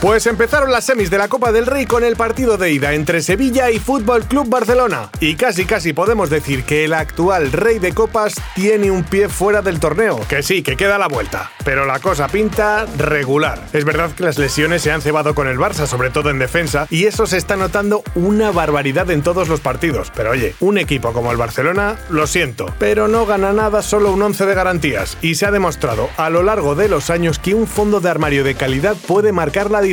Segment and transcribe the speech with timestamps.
[0.00, 3.20] Pues empezaron las semis de la Copa del Rey con el partido de ida entre
[3.20, 5.10] Sevilla y Fútbol Club Barcelona.
[5.20, 9.60] Y casi casi podemos decir que el actual Rey de Copas tiene un pie fuera
[9.60, 10.18] del torneo.
[10.26, 11.50] Que sí, que queda la vuelta.
[11.66, 13.62] Pero la cosa pinta regular.
[13.74, 16.86] Es verdad que las lesiones se han cebado con el Barça, sobre todo en defensa,
[16.88, 20.10] y eso se está notando una barbaridad en todos los partidos.
[20.16, 24.22] Pero oye, un equipo como el Barcelona, lo siento, pero no gana nada solo un
[24.22, 25.18] 11 de garantías.
[25.20, 28.44] Y se ha demostrado a lo largo de los años que un fondo de armario
[28.44, 29.89] de calidad puede marcar la diferencia.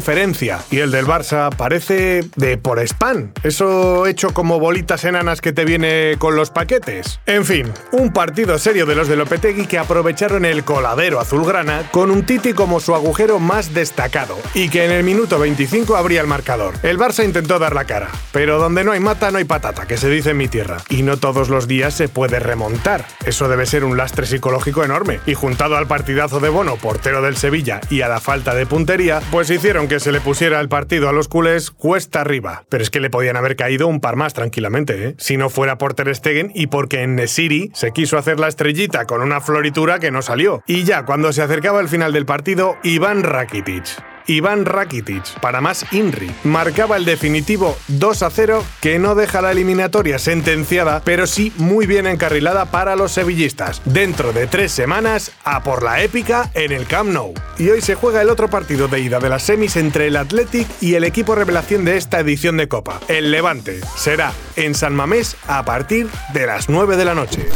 [0.72, 3.32] Y el del Barça parece de por spam.
[3.44, 7.20] Eso hecho como bolitas enanas que te viene con los paquetes.
[7.26, 12.12] En fin, un partido serio de los de Lopetegui que aprovecharon el coladero azulgrana con
[12.12, 16.28] un Titi como su agujero más destacado y que en el minuto 25 abría el
[16.28, 16.76] marcador.
[16.84, 19.98] El Barça intentó dar la cara, pero donde no hay mata no hay patata, que
[19.98, 20.78] se dice en mi tierra.
[20.90, 23.06] Y no todos los días se puede remontar.
[23.26, 25.20] Eso debe ser un lastre psicológico enorme.
[25.26, 29.22] Y juntado al partidazo de Bono, portero del Sevilla, y a la falta de puntería,
[29.32, 32.66] pues hicieron que se le pusiera el partido a los culés cuesta arriba.
[32.70, 35.16] Pero es que le podían haber caído un par más tranquilamente, ¿eh?
[35.18, 39.06] Si no fuera por Ter Stegen y porque en Nesiri se quiso hacer la estrellita
[39.06, 40.64] con una floritura que no salió.
[40.68, 44.07] Y ya cuando se acercaba el final del partido, Iván Rakitic.
[44.28, 49.52] Iván Rakitic, para más Inri, marcaba el definitivo 2 a 0 que no deja la
[49.52, 53.82] eliminatoria sentenciada, pero sí muy bien encarrilada para los sevillistas.
[53.86, 57.34] Dentro de tres semanas, a por la épica en el Camp Nou.
[57.58, 60.68] Y hoy se juega el otro partido de ida de las semis entre el Athletic
[60.82, 63.80] y el equipo revelación de esta edición de Copa, el Levante.
[63.96, 67.48] Será en San Mamés a partir de las 9 de la noche.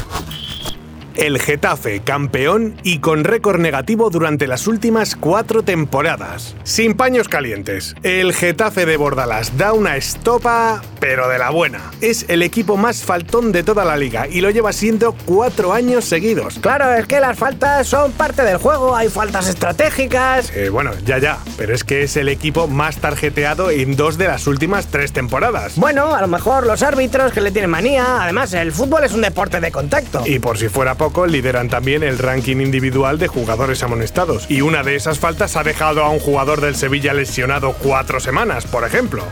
[1.21, 6.55] El Getafe, campeón y con récord negativo durante las últimas cuatro temporadas.
[6.63, 11.91] Sin paños calientes, el Getafe de Bordalás da una estopa, pero de la buena.
[12.01, 16.05] Es el equipo más faltón de toda la liga y lo lleva siendo cuatro años
[16.05, 16.57] seguidos.
[16.59, 20.51] Claro, es que las faltas son parte del juego, hay faltas estratégicas.
[20.55, 24.25] Eh, bueno, ya ya, pero es que es el equipo más tarjeteado en dos de
[24.25, 25.75] las últimas tres temporadas.
[25.75, 29.21] Bueno, a lo mejor los árbitros que le tienen manía, además el fútbol es un
[29.21, 30.23] deporte de contacto.
[30.25, 34.45] Y por si fuera poco, lideran también el ranking individual de jugadores amonestados.
[34.49, 38.65] Y una de esas faltas ha dejado a un jugador del Sevilla lesionado cuatro semanas,
[38.65, 39.23] por ejemplo.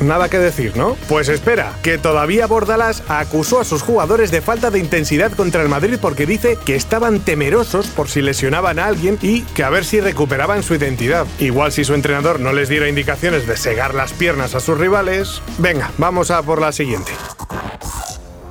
[0.00, 0.96] Nada que decir, ¿no?
[1.08, 5.68] Pues espera, que todavía Bordalás acusó a sus jugadores de falta de intensidad contra el
[5.68, 9.84] Madrid porque dice que estaban temerosos por si lesionaban a alguien y que a ver
[9.84, 11.26] si recuperaban su identidad.
[11.38, 15.42] Igual si su entrenador no les diera indicaciones de segar las piernas a sus rivales.
[15.58, 17.12] Venga, vamos a por la siguiente.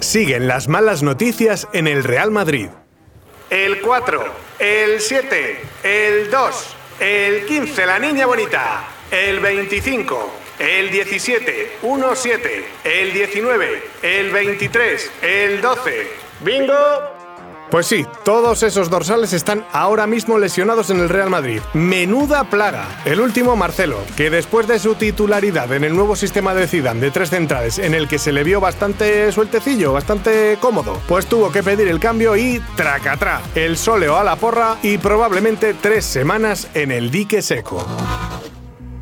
[0.09, 2.69] Siguen las malas noticias en el Real Madrid.
[3.51, 4.23] El 4,
[4.57, 12.65] el 7, el 2, el 15, la niña bonita, el 25, el 17, 1, 7,
[12.85, 16.07] el 19, el 23, el 12.
[16.39, 17.28] ¡Bingo!
[17.71, 21.61] Pues sí, todos esos dorsales están ahora mismo lesionados en el Real Madrid.
[21.73, 22.87] Menuda plaga.
[23.05, 27.11] El último, Marcelo, que después de su titularidad en el nuevo sistema de Zidane de
[27.11, 31.61] tres centrales, en el que se le vio bastante sueltecillo, bastante cómodo, pues tuvo que
[31.61, 36.91] pedir el cambio y tracatrá, el sóleo a la porra y probablemente tres semanas en
[36.91, 37.85] el dique seco.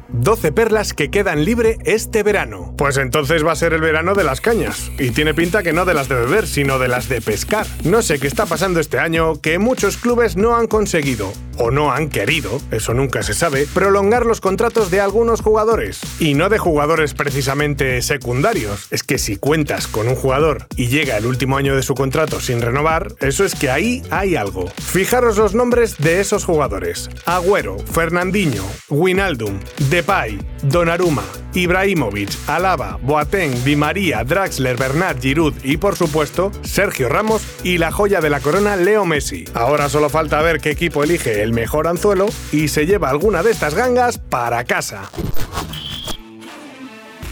[0.10, 2.74] 12 perlas que quedan libre este verano.
[2.78, 4.92] Pues entonces va a ser el verano de las cañas.
[5.00, 7.68] Y tiene pinta que no de las de beber, sino de las de pescar.
[7.84, 11.92] No sé qué está pasando este año, que muchos clubes no han conseguido, o no
[11.92, 16.02] han querido, eso nunca se sabe, prolongar los contratos de algunos jugadores.
[16.20, 18.88] Y no de jugadores precisamente secundarios.
[18.92, 22.40] Es que si cuentas con un jugador y llega el último año de su contrato
[22.40, 24.68] sin renovar, eso es que ahí hay algo.
[24.68, 27.10] Fijaros los nombres de esos jugadores.
[27.26, 31.24] Agüero, Fernandinho, Winaldum, Depay, Donnarumma,
[31.58, 37.92] Ibrahimovic, Alaba, Boateng, Di María, Draxler, Bernard, Giroud y por supuesto Sergio Ramos y la
[37.92, 39.46] joya de la corona Leo Messi.
[39.56, 43.52] Ahora solo falta ver qué equipo elige el mejor anzuelo y se lleva alguna de
[43.52, 45.10] estas gangas para casa.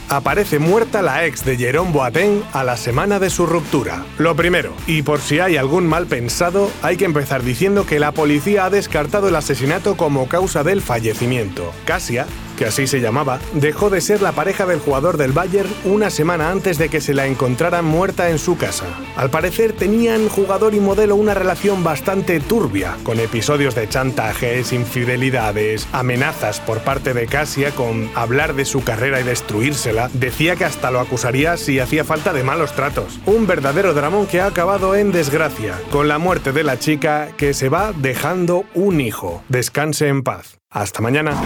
[0.09, 4.05] Aparece muerta la ex de Jerome Boateng a la semana de su ruptura.
[4.19, 8.11] Lo primero, y por si hay algún mal pensado, hay que empezar diciendo que la
[8.11, 11.73] policía ha descartado el asesinato como causa del fallecimiento.
[11.85, 16.09] Casia que así se llamaba, dejó de ser la pareja del jugador del Bayern una
[16.09, 18.85] semana antes de que se la encontraran muerta en su casa.
[19.15, 25.87] Al parecer tenían jugador y modelo una relación bastante turbia, con episodios de chantajes, infidelidades,
[25.91, 30.09] amenazas por parte de Casia con hablar de su carrera y destruírsela.
[30.13, 33.19] Decía que hasta lo acusaría si hacía falta de malos tratos.
[33.25, 37.53] Un verdadero dramón que ha acabado en desgracia, con la muerte de la chica que
[37.53, 39.43] se va dejando un hijo.
[39.49, 40.59] Descanse en paz.
[40.69, 41.45] Hasta mañana.